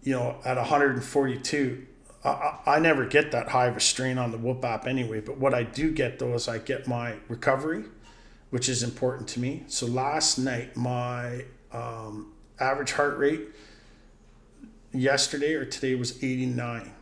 you 0.03 0.13
know 0.13 0.37
at 0.45 0.57
142 0.57 1.87
I, 2.25 2.59
I 2.67 2.79
never 2.79 3.05
get 3.05 3.33
that 3.33 3.49
high 3.49 3.67
of 3.67 3.77
a 3.77 3.81
strain 3.81 4.19
on 4.19 4.31
the 4.31 4.39
whoop 4.39 4.65
app 4.65 4.87
anyway 4.87 5.21
but 5.21 5.39
what 5.39 5.53
i 5.53 5.63
do 5.63 5.91
get 5.91 6.19
though 6.19 6.35
is 6.35 6.49
i 6.49 6.59
get 6.59 6.87
my 6.87 7.17
recovery 7.29 7.85
which 8.51 8.69
is 8.69 8.83
important 8.83 9.29
to 9.29 9.41
me. 9.41 9.65
So 9.67 9.87
last 9.87 10.39
night 10.39 10.77
my 10.77 11.45
um, 11.73 12.33
average 12.59 12.93
heart 12.93 13.19
rate 13.19 13.49
yesterday 14.93 15.55
or 15.55 15.65
today 15.65 15.95
was 15.95 16.23
89 16.23 16.93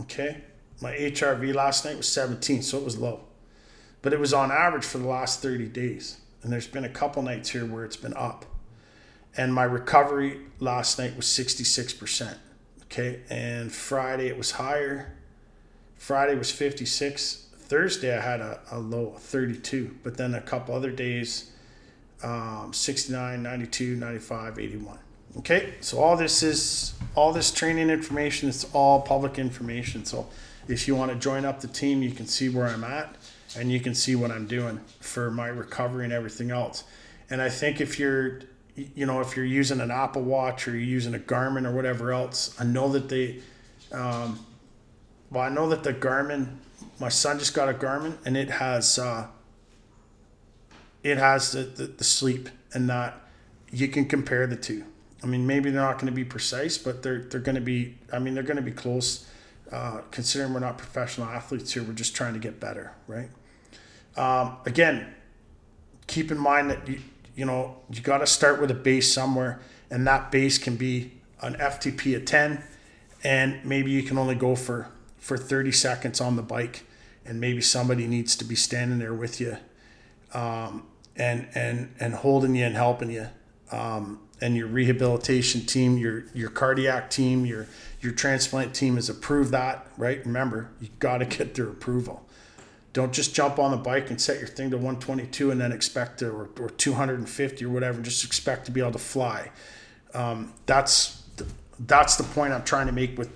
okay? 0.00 0.42
My 0.82 0.92
hrv 0.92 1.54
last 1.54 1.84
night 1.84 1.96
was 1.96 2.08
17 2.08 2.62
so 2.62 2.78
it 2.78 2.84
was 2.84 2.98
low. 2.98 3.20
But 4.02 4.12
it 4.12 4.20
was 4.20 4.32
on 4.32 4.50
average 4.50 4.84
for 4.84 4.98
the 4.98 5.06
last 5.06 5.42
30 5.42 5.68
days 5.68 6.19
and 6.42 6.52
there's 6.52 6.66
been 6.66 6.84
a 6.84 6.88
couple 6.88 7.22
nights 7.22 7.50
here 7.50 7.66
where 7.66 7.84
it's 7.84 7.96
been 7.96 8.16
up 8.16 8.44
and 9.36 9.54
my 9.54 9.64
recovery 9.64 10.40
last 10.58 10.98
night 10.98 11.16
was 11.16 11.26
66% 11.26 12.36
Okay, 12.90 13.20
and 13.30 13.72
Friday 13.72 14.26
it 14.26 14.36
was 14.36 14.52
higher. 14.52 15.12
Friday 15.94 16.34
was 16.34 16.50
56. 16.50 17.46
Thursday 17.56 18.16
I 18.16 18.20
had 18.20 18.40
a, 18.40 18.58
a 18.72 18.80
low 18.80 19.12
of 19.14 19.22
32, 19.22 19.98
but 20.02 20.16
then 20.16 20.34
a 20.34 20.40
couple 20.40 20.74
other 20.74 20.90
days 20.90 21.52
um, 22.24 22.72
69, 22.72 23.42
92, 23.42 23.94
95, 23.94 24.58
81. 24.58 24.98
Okay, 25.38 25.74
so 25.80 26.00
all 26.00 26.16
this 26.16 26.42
is 26.42 26.94
all 27.14 27.32
this 27.32 27.52
training 27.52 27.90
information. 27.90 28.48
It's 28.48 28.64
all 28.74 29.00
public 29.02 29.38
information. 29.38 30.04
So 30.04 30.26
if 30.66 30.88
you 30.88 30.96
want 30.96 31.12
to 31.12 31.16
join 31.16 31.44
up 31.44 31.60
the 31.60 31.68
team, 31.68 32.02
you 32.02 32.10
can 32.10 32.26
see 32.26 32.48
where 32.48 32.66
I'm 32.66 32.82
at 32.82 33.14
and 33.56 33.70
you 33.70 33.80
can 33.80 33.94
see 33.94 34.14
what 34.14 34.30
I'm 34.30 34.46
doing 34.46 34.80
for 35.00 35.30
my 35.30 35.48
recovery 35.48 36.04
and 36.04 36.12
everything 36.12 36.50
else. 36.50 36.84
And 37.28 37.40
I 37.40 37.48
think 37.48 37.80
if 37.80 37.98
you're 37.98 38.40
you 38.94 39.06
know, 39.06 39.20
if 39.20 39.36
you're 39.36 39.44
using 39.44 39.80
an 39.80 39.90
Apple 39.90 40.22
Watch 40.22 40.66
or 40.66 40.72
you're 40.72 40.80
using 40.80 41.14
a 41.14 41.18
Garmin 41.18 41.66
or 41.66 41.72
whatever 41.72 42.12
else, 42.12 42.54
I 42.58 42.64
know 42.64 42.88
that 42.90 43.08
they, 43.08 43.40
um, 43.92 44.44
well, 45.30 45.44
I 45.44 45.48
know 45.48 45.68
that 45.68 45.82
the 45.82 45.92
Garmin, 45.92 46.56
my 46.98 47.08
son 47.08 47.38
just 47.38 47.54
got 47.54 47.68
a 47.68 47.74
Garmin 47.74 48.16
and 48.24 48.36
it 48.36 48.50
has, 48.50 48.98
uh, 48.98 49.26
it 51.02 51.18
has 51.18 51.52
the, 51.52 51.62
the, 51.62 51.86
the 51.86 52.04
sleep 52.04 52.48
and 52.72 52.88
that 52.88 53.20
you 53.70 53.88
can 53.88 54.04
compare 54.04 54.46
the 54.46 54.56
two. 54.56 54.84
I 55.22 55.26
mean, 55.26 55.46
maybe 55.46 55.70
they're 55.70 55.82
not 55.82 55.96
going 55.96 56.06
to 56.06 56.16
be 56.16 56.24
precise, 56.24 56.78
but 56.78 57.02
they're, 57.02 57.20
they're 57.20 57.40
going 57.40 57.56
to 57.56 57.60
be, 57.60 57.98
I 58.12 58.18
mean, 58.18 58.34
they're 58.34 58.42
going 58.42 58.56
to 58.56 58.62
be 58.62 58.70
close, 58.70 59.26
uh, 59.70 60.00
considering 60.10 60.54
we're 60.54 60.60
not 60.60 60.78
professional 60.78 61.28
athletes 61.28 61.72
here. 61.72 61.82
We're 61.82 61.92
just 61.92 62.16
trying 62.16 62.32
to 62.32 62.38
get 62.38 62.58
better, 62.58 62.92
right? 63.06 63.28
Um, 64.16 64.56
again, 64.66 65.14
keep 66.06 66.30
in 66.30 66.38
mind 66.38 66.70
that 66.70 66.86
you, 66.88 67.00
you 67.36 67.44
know, 67.44 67.76
you 67.90 68.00
got 68.00 68.18
to 68.18 68.26
start 68.26 68.60
with 68.60 68.70
a 68.70 68.74
base 68.74 69.12
somewhere, 69.12 69.60
and 69.90 70.06
that 70.06 70.30
base 70.30 70.58
can 70.58 70.76
be 70.76 71.12
an 71.40 71.54
FTP 71.54 72.16
of 72.16 72.24
10, 72.24 72.62
and 73.24 73.64
maybe 73.64 73.90
you 73.90 74.02
can 74.02 74.18
only 74.18 74.34
go 74.34 74.54
for 74.54 74.88
for 75.16 75.36
30 75.36 75.70
seconds 75.70 76.20
on 76.20 76.36
the 76.36 76.42
bike, 76.42 76.84
and 77.24 77.40
maybe 77.40 77.60
somebody 77.60 78.06
needs 78.06 78.34
to 78.36 78.44
be 78.44 78.54
standing 78.54 78.98
there 78.98 79.14
with 79.14 79.40
you, 79.40 79.56
um, 80.34 80.86
and 81.16 81.48
and 81.54 81.94
and 82.00 82.14
holding 82.14 82.54
you 82.54 82.64
and 82.64 82.74
helping 82.74 83.10
you, 83.10 83.28
um, 83.70 84.20
and 84.40 84.56
your 84.56 84.66
rehabilitation 84.66 85.64
team, 85.66 85.96
your 85.98 86.24
your 86.34 86.50
cardiac 86.50 87.10
team, 87.10 87.46
your 87.46 87.66
your 88.00 88.12
transplant 88.12 88.74
team 88.74 88.96
has 88.96 89.08
approved 89.08 89.52
that, 89.52 89.86
right? 89.96 90.24
Remember, 90.24 90.70
you 90.80 90.88
got 90.98 91.18
to 91.18 91.26
get 91.26 91.54
their 91.54 91.68
approval. 91.68 92.26
Don't 92.92 93.12
just 93.12 93.34
jump 93.34 93.58
on 93.58 93.70
the 93.70 93.76
bike 93.76 94.10
and 94.10 94.20
set 94.20 94.38
your 94.38 94.48
thing 94.48 94.70
to 94.70 94.76
122 94.76 95.50
and 95.50 95.60
then 95.60 95.70
expect 95.70 96.18
to, 96.18 96.28
or, 96.28 96.48
or 96.58 96.70
250 96.70 97.64
or 97.64 97.68
whatever, 97.68 97.96
and 97.96 98.04
just 98.04 98.24
expect 98.24 98.66
to 98.66 98.72
be 98.72 98.80
able 98.80 98.92
to 98.92 98.98
fly. 98.98 99.50
Um, 100.12 100.52
that's 100.66 101.22
the, 101.36 101.46
that's 101.78 102.16
the 102.16 102.24
point 102.24 102.52
I'm 102.52 102.64
trying 102.64 102.86
to 102.86 102.92
make 102.92 103.16
with 103.16 103.30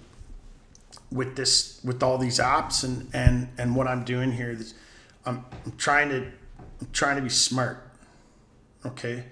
with 1.12 1.36
this 1.36 1.80
with 1.84 2.02
all 2.02 2.18
these 2.18 2.40
apps 2.40 2.82
and 2.82 3.08
and 3.14 3.48
and 3.56 3.76
what 3.76 3.86
I'm 3.86 4.04
doing 4.04 4.32
here. 4.32 4.58
I'm, 5.24 5.44
I'm 5.64 5.72
trying 5.76 6.08
to 6.08 6.26
I'm 6.80 6.88
trying 6.92 7.16
to 7.16 7.22
be 7.22 7.28
smart. 7.28 7.88
Okay. 8.84 9.24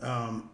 Um, 0.00 0.50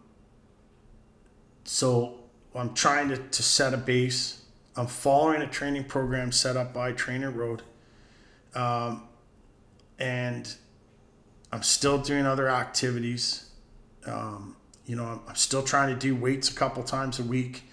so 1.63 2.19
I'm 2.55 2.73
trying 2.73 3.09
to, 3.09 3.17
to 3.17 3.43
set 3.43 3.73
a 3.73 3.77
base. 3.77 4.43
I'm 4.75 4.87
following 4.87 5.41
a 5.41 5.47
training 5.47 5.85
program 5.85 6.31
set 6.31 6.55
up 6.55 6.73
by 6.73 6.91
Trainer 6.91 7.31
Road 7.31 7.63
um, 8.55 9.03
and 9.99 10.53
I'm 11.51 11.63
still 11.63 11.97
doing 11.97 12.25
other 12.25 12.49
activities. 12.49 13.49
Um, 14.05 14.55
you 14.85 14.95
know, 14.95 15.05
I'm, 15.05 15.21
I'm, 15.27 15.35
still 15.35 15.63
trying 15.63 15.93
to 15.93 15.99
do 15.99 16.15
weights 16.15 16.49
a 16.49 16.53
couple 16.53 16.83
times 16.83 17.19
a 17.19 17.23
week. 17.23 17.63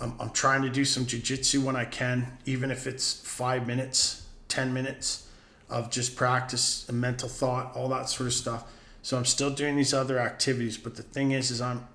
I'm, 0.00 0.14
I'm 0.18 0.30
trying 0.30 0.62
to 0.62 0.70
do 0.70 0.84
some 0.84 1.04
jujitsu 1.04 1.62
when 1.62 1.76
I 1.76 1.84
can, 1.84 2.38
even 2.46 2.70
if 2.70 2.86
it's 2.86 3.20
five 3.20 3.66
minutes, 3.66 4.26
10 4.48 4.72
minutes 4.72 5.28
of 5.68 5.90
just 5.90 6.16
practice 6.16 6.88
and 6.88 7.00
mental 7.00 7.28
thought, 7.28 7.76
all 7.76 7.88
that 7.90 8.08
sort 8.08 8.26
of 8.26 8.32
stuff. 8.32 8.64
So 9.02 9.16
I'm 9.16 9.24
still 9.24 9.50
doing 9.50 9.76
these 9.76 9.94
other 9.94 10.18
activities, 10.18 10.76
but 10.76 10.96
the 10.96 11.02
thing 11.02 11.32
is, 11.32 11.50
is 11.50 11.60
I'm 11.60 11.86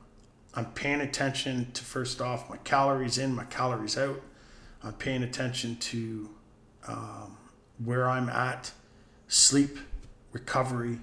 I'm 0.55 0.65
paying 0.67 1.01
attention 1.01 1.72
to 1.74 1.84
first 1.84 2.22
off 2.22 2.50
my 2.50 2.55
calories 2.57 3.17
in, 3.17 3.36
my 3.36 3.43
calories 3.43 3.98
out. 3.98 4.22
I'm 4.84 4.93
paying 4.93 5.22
attention 5.22 5.75
to 5.77 6.29
um, 6.88 7.35
where 7.84 8.10
I'm 8.10 8.29
at, 8.29 8.72
sleep, 9.27 9.77
recovery, 10.32 11.00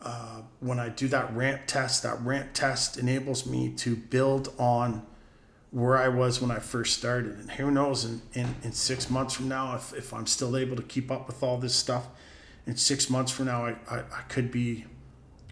uh, 0.00 0.42
when 0.60 0.78
I 0.78 0.88
do 0.88 1.08
that 1.08 1.34
ramp 1.34 1.62
test, 1.66 2.02
that 2.04 2.20
ramp 2.22 2.50
test 2.54 2.96
enables 2.98 3.46
me 3.46 3.70
to 3.78 3.96
build 3.96 4.52
on 4.58 5.04
where 5.70 5.96
I 5.96 6.08
was 6.08 6.40
when 6.40 6.50
I 6.50 6.60
first 6.60 6.96
started. 6.96 7.32
And 7.38 7.50
who 7.52 7.70
knows, 7.70 8.04
in, 8.04 8.22
in, 8.32 8.54
in 8.62 8.72
six 8.72 9.10
months 9.10 9.34
from 9.34 9.48
now, 9.48 9.74
if, 9.74 9.92
if 9.92 10.14
I'm 10.14 10.26
still 10.26 10.56
able 10.56 10.76
to 10.76 10.82
keep 10.82 11.10
up 11.10 11.26
with 11.26 11.42
all 11.42 11.58
this 11.58 11.74
stuff, 11.74 12.06
in 12.66 12.76
six 12.76 13.10
months 13.10 13.32
from 13.32 13.46
now, 13.46 13.66
I, 13.66 13.76
I, 13.90 13.98
I 13.98 14.22
could 14.28 14.50
be 14.50 14.84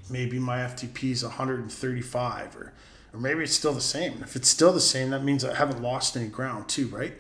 maybe 0.09 0.39
my 0.39 0.59
FTP 0.59 1.11
is 1.11 1.25
135 1.25 2.57
or, 2.57 2.73
or 3.13 3.21
maybe 3.21 3.43
it's 3.43 3.55
still 3.55 3.73
the 3.73 3.81
same. 3.81 4.23
If 4.23 4.37
it's 4.37 4.49
still 4.49 4.73
the 4.73 4.81
same, 4.81 5.11
that 5.11 5.25
means 5.25 5.45
I 5.45 5.55
haven't 5.55 5.83
lost 5.83 6.17
any 6.17 6.29
ground 6.29 6.69
too, 6.69 6.89
right? 6.89 7.15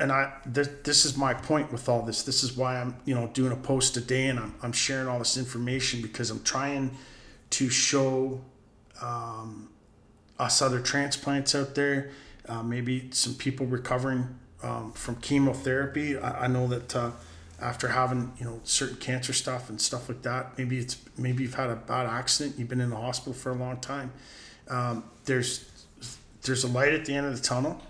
And, 0.00 0.10
I, 0.10 0.32
this, 0.44 0.68
this 0.82 1.04
is 1.04 1.16
my 1.16 1.34
point 1.34 1.70
with 1.72 1.88
all 1.88 2.02
this. 2.02 2.22
This 2.24 2.42
is 2.42 2.56
why 2.56 2.80
I'm, 2.80 2.96
you 3.04 3.14
know, 3.14 3.28
doing 3.28 3.52
a 3.52 3.56
post 3.56 3.96
a 3.96 4.00
day 4.00 4.26
and 4.26 4.38
I'm, 4.38 4.54
I'm 4.62 4.72
sharing 4.72 5.08
all 5.08 5.18
this 5.18 5.36
information 5.36 6.02
because 6.02 6.30
I'm 6.30 6.42
trying 6.42 6.96
to 7.50 7.70
show, 7.70 8.40
um, 9.00 9.68
us 10.38 10.60
other 10.60 10.80
transplants 10.80 11.54
out 11.54 11.74
there, 11.74 12.10
uh, 12.48 12.62
maybe 12.62 13.08
some 13.12 13.34
people 13.34 13.66
recovering 13.66 14.38
um, 14.62 14.92
from 14.92 15.16
chemotherapy. 15.16 16.16
I, 16.18 16.44
I 16.44 16.46
know 16.46 16.66
that 16.68 16.96
uh, 16.96 17.10
after 17.60 17.88
having 17.88 18.32
you 18.38 18.44
know 18.44 18.60
certain 18.64 18.96
cancer 18.96 19.32
stuff 19.32 19.68
and 19.68 19.80
stuff 19.80 20.08
like 20.08 20.22
that, 20.22 20.58
maybe 20.58 20.78
it's 20.78 20.96
maybe 21.16 21.42
you've 21.42 21.54
had 21.54 21.70
a 21.70 21.76
bad 21.76 22.06
accident, 22.06 22.58
you've 22.58 22.68
been 22.68 22.80
in 22.80 22.90
the 22.90 22.96
hospital 22.96 23.32
for 23.32 23.50
a 23.50 23.54
long 23.54 23.78
time. 23.78 24.12
Um, 24.68 25.04
there's 25.24 25.70
there's 26.42 26.64
a 26.64 26.68
light 26.68 26.92
at 26.92 27.04
the 27.04 27.14
end 27.14 27.26
of 27.26 27.36
the 27.36 27.42
tunnel. 27.42 27.80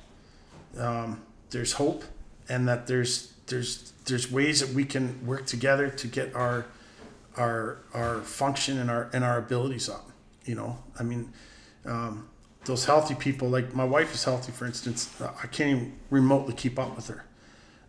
Um, 0.79 1.23
there's 1.55 1.75
hope, 1.75 2.05
and 2.49 2.69
that 2.69 2.87
there's 2.87 3.33
there's 3.47 3.93
there's 4.05 4.31
ways 4.31 4.61
that 4.61 4.71
we 4.71 4.85
can 4.85 5.25
work 5.25 5.47
together 5.47 5.89
to 5.89 6.07
get 6.07 6.35
our 6.35 6.67
our 7.37 7.79
our 7.95 8.21
function 8.21 8.79
and 8.79 8.91
our 8.91 9.09
and 9.15 9.25
our 9.25 9.39
abilities 9.39 9.89
up. 9.89 10.11
You 10.45 10.57
know, 10.57 10.79
I 10.99 11.05
mean, 11.05 11.33
um, 11.87 12.29
those 12.67 12.85
healthy 12.85 13.15
people, 13.15 13.49
like 13.49 13.75
my 13.75 13.85
wife 13.85 14.13
is 14.13 14.25
healthy, 14.25 14.53
for 14.53 14.67
instance, 14.67 15.19
uh, 15.21 15.33
I 15.43 15.47
can't 15.47 15.71
even 15.71 15.99
remotely 16.11 16.55
keep 16.55 16.79
up 16.79 16.97
with 16.97 17.09
her. 17.09 17.25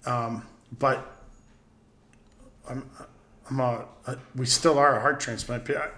Um, 0.06 0.46
but 0.80 1.12
I'm, 2.70 2.90
I'm 3.50 3.60
a, 3.60 3.86
a, 4.06 4.18
we 4.36 4.46
still 4.46 4.78
are 4.78 4.98
a 4.98 5.02
heart 5.02 5.20
transplant. 5.20 5.70
I, 5.72 5.90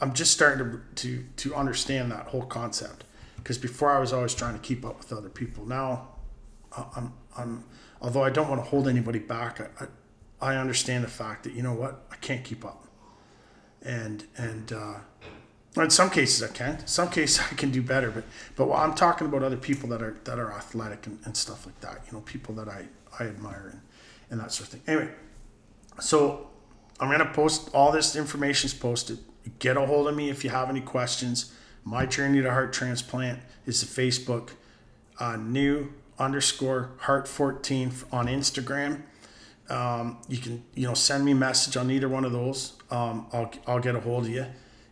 I'm 0.00 0.12
just 0.12 0.32
starting 0.32 0.70
to, 0.70 0.80
to, 0.96 1.24
to 1.36 1.54
understand 1.54 2.12
that 2.12 2.26
whole 2.26 2.42
concept 2.42 3.04
because 3.36 3.56
before 3.56 3.90
I 3.90 3.98
was 3.98 4.12
always 4.12 4.34
trying 4.34 4.52
to 4.54 4.60
keep 4.60 4.84
up 4.84 4.98
with 4.98 5.12
other 5.12 5.30
people. 5.30 5.64
Now 5.64 6.08
I'm, 6.96 7.12
I'm, 7.36 7.64
although 8.00 8.22
I 8.22 8.30
don't 8.30 8.48
want 8.48 8.62
to 8.62 8.68
hold 8.68 8.88
anybody 8.88 9.18
back, 9.18 9.60
I, 9.60 9.84
I, 10.40 10.52
I 10.52 10.56
understand 10.56 11.04
the 11.04 11.08
fact 11.08 11.44
that, 11.44 11.54
you 11.54 11.62
know 11.62 11.72
what, 11.72 12.04
I 12.10 12.16
can't 12.16 12.44
keep 12.44 12.64
up. 12.64 12.86
And, 13.82 14.24
and, 14.36 14.72
uh, 14.72 14.94
in 15.82 15.90
some 15.90 16.10
cases 16.10 16.42
I 16.42 16.52
can. 16.52 16.76
In 16.76 16.86
some 16.86 17.10
cases 17.10 17.40
I 17.50 17.54
can 17.54 17.70
do 17.70 17.82
better, 17.82 18.10
but 18.10 18.24
but 18.56 18.72
I'm 18.72 18.94
talking 18.94 19.26
about 19.26 19.42
other 19.42 19.56
people 19.56 19.88
that 19.90 20.02
are 20.02 20.16
that 20.24 20.38
are 20.38 20.52
athletic 20.52 21.06
and, 21.06 21.18
and 21.24 21.36
stuff 21.36 21.66
like 21.66 21.78
that. 21.80 22.02
You 22.06 22.14
know, 22.14 22.20
people 22.20 22.54
that 22.54 22.68
I 22.68 22.86
I 23.18 23.24
admire 23.24 23.70
and, 23.72 23.80
and 24.30 24.40
that 24.40 24.52
sort 24.52 24.72
of 24.72 24.80
thing. 24.80 24.82
Anyway, 24.86 25.12
so 26.00 26.48
I'm 26.98 27.10
gonna 27.10 27.30
post 27.32 27.70
all 27.74 27.92
this 27.92 28.16
information 28.16 28.66
is 28.66 28.74
posted. 28.74 29.18
Get 29.58 29.76
a 29.76 29.86
hold 29.86 30.08
of 30.08 30.16
me 30.16 30.30
if 30.30 30.44
you 30.44 30.50
have 30.50 30.70
any 30.70 30.80
questions. 30.80 31.52
My 31.84 32.04
journey 32.04 32.42
to 32.42 32.50
heart 32.50 32.72
transplant 32.72 33.40
is 33.64 33.80
the 33.80 34.02
Facebook 34.02 34.50
uh, 35.20 35.36
new 35.36 35.92
underscore 36.18 36.90
heart 37.00 37.28
14 37.28 37.92
on 38.12 38.26
Instagram. 38.26 39.02
Um, 39.68 40.18
you 40.28 40.38
can 40.38 40.64
you 40.74 40.86
know 40.86 40.94
send 40.94 41.24
me 41.24 41.32
a 41.32 41.36
message 41.36 41.76
on 41.76 41.90
either 41.90 42.08
one 42.08 42.24
of 42.24 42.32
those. 42.32 42.74
Um, 42.90 43.26
I'll 43.32 43.52
I'll 43.66 43.80
get 43.80 43.94
a 43.94 44.00
hold 44.00 44.24
of 44.24 44.30
you 44.30 44.46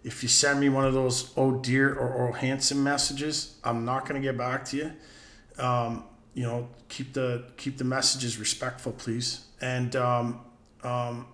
if 0.04 0.23
you 0.23 0.28
send 0.28 0.61
me 0.61 0.69
one 0.69 0.85
of 0.85 0.93
those 0.93 1.33
oh 1.37 1.52
dear 1.52 1.93
or 1.93 2.28
oh 2.28 2.33
handsome 2.33 2.85
messages, 2.85 3.57
I'm 3.64 3.85
not 3.87 4.07
to 4.07 4.21
get 4.21 4.37
back 4.37 4.66
to 4.66 4.76
you. 4.76 4.93
Um, 5.59 6.04
you 6.34 6.43
know, 6.43 6.69
keep 6.89 7.15
the 7.15 7.45
keep 7.56 7.78
the 7.78 7.84
messages 7.84 8.39
respectful, 8.39 8.93
please, 8.93 9.47
and 9.60 9.97
um, 9.97 10.41
um, 10.82 11.26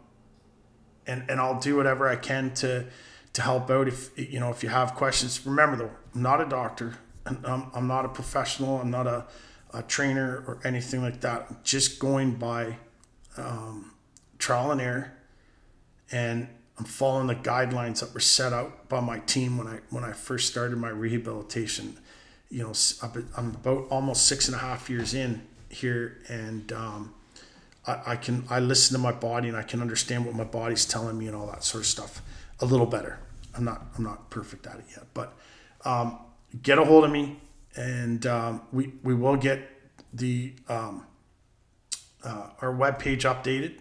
and 1.06 1.24
and 1.28 1.40
I'll 1.40 1.58
do 1.58 1.76
whatever 1.76 2.08
I 2.08 2.16
can 2.16 2.54
to 2.54 2.86
to 3.32 3.42
help 3.42 3.70
out. 3.70 3.88
If 3.88 4.10
you 4.16 4.38
know, 4.38 4.50
if 4.50 4.62
you 4.62 4.68
have 4.68 4.94
questions, 4.94 5.44
remember 5.44 5.76
though, 5.76 5.90
I'm 6.14 6.22
not 6.22 6.40
a 6.40 6.46
doctor, 6.46 6.94
I'm, 7.26 7.70
I'm 7.74 7.86
not 7.88 8.04
a 8.04 8.08
professional. 8.08 8.80
I'm 8.80 8.90
not 8.90 9.06
a, 9.06 9.26
a 9.72 9.82
trainer 9.82 10.44
or 10.46 10.60
anything 10.64 11.02
like 11.02 11.20
that. 11.20 11.64
Just 11.64 11.98
going 11.98 12.34
by 12.34 12.76
um, 13.36 13.92
trial 14.38 14.70
and 14.70 14.80
error, 14.80 15.12
and 16.10 16.48
I'm 16.78 16.84
following 16.84 17.26
the 17.26 17.34
guidelines 17.34 18.00
that 18.00 18.14
were 18.14 18.20
set 18.20 18.52
out 18.52 18.88
by 18.88 19.00
my 19.00 19.18
team 19.20 19.58
when 19.58 19.66
I 19.66 19.80
when 19.90 20.04
I 20.04 20.12
first 20.12 20.50
started 20.50 20.76
my 20.78 20.88
rehabilitation. 20.88 21.96
You 22.48 22.64
know, 22.64 22.72
I'm 23.36 23.50
about 23.50 23.86
almost 23.90 24.26
six 24.26 24.48
and 24.48 24.56
a 24.56 24.58
half 24.58 24.90
years 24.90 25.14
in 25.14 25.42
here, 25.68 26.18
and 26.28 26.72
um, 26.72 27.14
I, 27.86 28.12
I 28.12 28.16
can 28.16 28.44
I 28.50 28.60
listen 28.60 28.96
to 28.96 29.02
my 29.02 29.12
body 29.12 29.48
and 29.48 29.56
I 29.56 29.62
can 29.62 29.80
understand 29.80 30.26
what 30.26 30.34
my 30.34 30.44
body's 30.44 30.84
telling 30.84 31.18
me 31.18 31.26
and 31.26 31.36
all 31.36 31.46
that 31.46 31.64
sort 31.64 31.82
of 31.82 31.86
stuff 31.86 32.22
a 32.60 32.66
little 32.66 32.86
better. 32.86 33.18
I'm 33.56 33.64
not 33.64 33.82
I'm 33.96 34.04
not 34.04 34.30
perfect 34.30 34.66
at 34.66 34.76
it 34.76 34.84
yet, 34.90 35.06
but 35.14 35.36
um, 35.84 36.18
get 36.62 36.78
a 36.78 36.84
hold 36.84 37.04
of 37.04 37.10
me, 37.10 37.40
and 37.76 38.26
um, 38.26 38.62
we 38.72 38.92
we 39.02 39.14
will 39.14 39.36
get 39.36 39.68
the 40.12 40.54
um, 40.68 41.06
uh, 42.24 42.48
our 42.60 42.72
web 42.72 42.98
page 42.98 43.24
updated. 43.24 43.74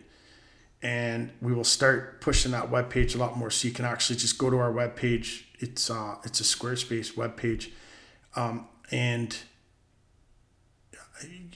And 0.81 1.31
we 1.41 1.51
will 1.51 1.65
start 1.65 2.21
pushing 2.21 2.53
that 2.53 2.71
web 2.71 2.89
page 2.89 3.13
a 3.13 3.17
lot 3.17 3.37
more 3.37 3.51
so 3.51 3.67
you 3.67 3.73
can 3.73 3.83
actually 3.83 4.15
just 4.15 4.37
go 4.37 4.49
to 4.49 4.57
our 4.57 4.71
web 4.71 4.95
page 4.95 5.49
it's 5.59 5.89
uh 5.89 6.15
it's 6.23 6.39
a 6.39 6.43
squarespace 6.43 7.17
web 7.17 7.35
page 7.35 7.71
um, 8.35 8.67
and 8.91 9.37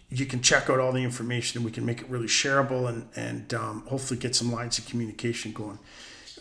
you 0.09 0.25
can 0.25 0.41
check 0.41 0.69
out 0.69 0.79
all 0.79 0.91
the 0.91 1.03
information 1.03 1.59
and 1.59 1.65
we 1.65 1.71
can 1.71 1.85
make 1.85 2.01
it 2.01 2.09
really 2.09 2.27
shareable 2.27 2.89
and 2.89 3.07
and 3.15 3.53
um, 3.53 3.83
hopefully 3.87 4.19
get 4.19 4.35
some 4.35 4.51
lines 4.51 4.77
of 4.77 4.85
communication 4.85 5.51
going. 5.51 5.79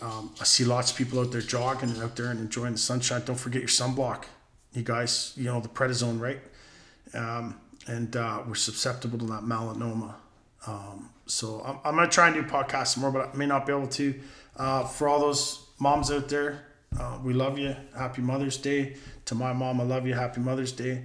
Um, 0.00 0.34
i 0.40 0.44
see 0.44 0.64
lots 0.64 0.90
of 0.90 0.96
people 0.96 1.20
out 1.20 1.30
there 1.30 1.40
jogging 1.40 1.90
and 1.90 2.02
out 2.02 2.16
there 2.16 2.26
and 2.26 2.40
enjoying 2.40 2.72
the 2.72 2.78
sunshine. 2.78 3.22
Don't 3.24 3.38
forget 3.38 3.62
your 3.62 3.68
sunblock 3.68 4.24
you 4.74 4.82
guys 4.82 5.32
you 5.36 5.44
know 5.44 5.60
the 5.60 5.68
prednisone 5.68 6.20
right 6.20 6.40
um, 7.14 7.58
and 7.86 8.16
uh, 8.16 8.42
we're 8.46 8.54
susceptible 8.54 9.18
to 9.18 9.26
that 9.26 9.42
melanoma 9.42 10.14
um, 10.66 11.10
so 11.26 11.62
I'm, 11.64 11.78
I'm 11.84 11.96
going 11.96 12.08
to 12.08 12.14
try 12.14 12.28
and 12.28 12.34
do 12.34 12.42
podcasts 12.42 12.96
more, 12.96 13.10
but 13.10 13.34
I 13.34 13.36
may 13.36 13.46
not 13.46 13.66
be 13.66 13.72
able 13.72 13.88
to. 13.88 14.20
Uh, 14.56 14.84
for 14.84 15.08
all 15.08 15.20
those 15.20 15.66
moms 15.78 16.10
out 16.10 16.28
there, 16.28 16.66
uh, 16.98 17.18
we 17.24 17.32
love 17.32 17.58
you. 17.58 17.74
Happy 17.96 18.22
Mother's 18.22 18.56
Day. 18.56 18.96
To 19.26 19.34
my 19.34 19.52
mom, 19.52 19.80
I 19.80 19.84
love 19.84 20.06
you. 20.06 20.14
Happy 20.14 20.40
Mother's 20.40 20.72
Day. 20.72 21.04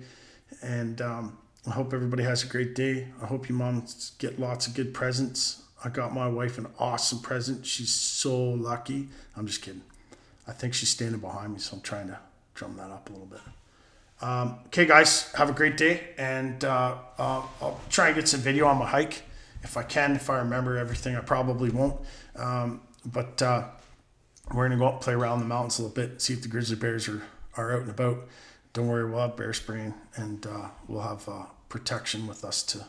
And 0.61 1.01
um, 1.01 1.37
I 1.65 1.71
hope 1.71 1.93
everybody 1.93 2.23
has 2.23 2.43
a 2.43 2.47
great 2.47 2.75
day. 2.75 3.07
I 3.21 3.25
hope 3.25 3.47
you 3.47 3.55
moms 3.55 4.11
get 4.17 4.39
lots 4.39 4.67
of 4.67 4.73
good 4.73 4.93
presents. 4.93 5.63
I 5.83 5.89
got 5.89 6.13
my 6.13 6.27
wife 6.27 6.57
an 6.57 6.67
awesome 6.79 7.19
present. 7.19 7.65
She's 7.65 7.91
so 7.91 8.35
lucky. 8.37 9.07
I'm 9.35 9.47
just 9.47 9.61
kidding. 9.61 9.83
I 10.47 10.51
think 10.51 10.73
she's 10.73 10.89
standing 10.89 11.21
behind 11.21 11.53
me, 11.53 11.59
so 11.59 11.75
I'm 11.75 11.81
trying 11.81 12.07
to 12.07 12.19
drum 12.57 12.75
that 12.77 12.89
up 12.89 13.09
a 13.09 13.13
little 13.13 13.27
bit. 13.27 13.39
Um, 14.19 14.59
okay, 14.67 14.85
guys, 14.85 15.31
have 15.33 15.49
a 15.49 15.53
great 15.53 15.77
day, 15.77 16.09
and 16.17 16.63
uh, 16.65 16.95
uh, 17.17 17.43
I'll 17.61 17.79
try 17.89 18.07
and 18.07 18.15
get 18.15 18.27
some 18.27 18.41
video 18.41 18.65
on 18.65 18.77
my 18.77 18.87
hike 18.87 19.21
if 19.63 19.77
I 19.77 19.83
can, 19.83 20.15
if 20.15 20.29
I 20.29 20.39
remember 20.39 20.77
everything, 20.77 21.15
I 21.15 21.21
probably 21.21 21.69
won't. 21.69 21.99
Um, 22.35 22.81
but 23.05 23.41
uh, 23.41 23.65
we're 24.53 24.67
gonna 24.67 24.79
go 24.79 24.87
up 24.87 25.01
play 25.01 25.13
around 25.13 25.39
the 25.39 25.45
mountains 25.45 25.79
a 25.79 25.83
little 25.83 25.95
bit, 25.95 26.21
see 26.21 26.33
if 26.33 26.41
the 26.41 26.47
grizzly 26.47 26.75
bears 26.75 27.07
are, 27.07 27.23
are 27.55 27.73
out 27.73 27.81
and 27.81 27.89
about. 27.89 28.27
Don't 28.73 28.87
worry, 28.87 29.09
we'll 29.09 29.21
have 29.21 29.35
bear 29.35 29.53
spraying 29.53 29.93
and 30.15 30.45
uh, 30.45 30.69
we'll 30.87 31.01
have 31.01 31.27
uh, 31.27 31.45
protection 31.69 32.27
with 32.27 32.43
us 32.43 32.63
to. 32.63 32.85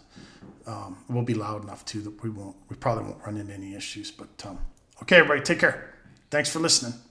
Um, 0.66 0.98
we'll 1.09 1.22
be 1.22 1.35
loud 1.35 1.62
enough 1.62 1.85
too 1.85 2.00
that 2.02 2.22
we 2.22 2.31
won't. 2.31 2.57
We 2.68 2.76
probably 2.76 3.04
won't 3.04 3.24
run 3.24 3.37
into 3.37 3.54
any 3.54 3.74
issues. 3.74 4.11
But 4.11 4.28
um, 4.44 4.59
okay, 5.02 5.16
everybody, 5.16 5.40
take 5.40 5.61
care. 5.61 5.94
Thanks 6.31 6.50
for 6.50 6.59
listening. 6.59 7.08